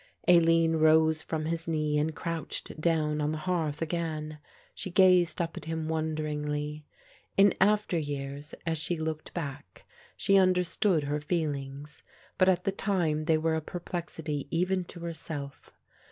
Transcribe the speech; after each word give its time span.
Aline 0.27 0.77
rose 0.77 1.21
from 1.21 1.45
his 1.45 1.67
knee 1.67 1.99
and 1.99 2.15
crouched 2.15 2.81
down 2.81 3.21
on 3.21 3.31
the 3.31 3.37
hearth 3.37 3.83
again. 3.83 4.39
She 4.73 4.89
gazed 4.89 5.39
up 5.39 5.55
at 5.57 5.65
him 5.65 5.87
wonderingly. 5.87 6.85
In 7.37 7.53
after 7.61 7.99
years 7.99 8.55
as 8.65 8.79
she 8.79 8.97
looked 8.97 9.31
back 9.35 9.83
she 10.17 10.37
understood 10.39 11.03
her 11.03 11.21
feelings; 11.21 12.01
but 12.39 12.49
at 12.49 12.63
the 12.63 12.71
time 12.71 13.25
they 13.25 13.37
were 13.37 13.53
a 13.53 13.61
perplexity 13.61 14.47
even 14.49 14.85
to 14.85 15.01
herself. 15.01 15.71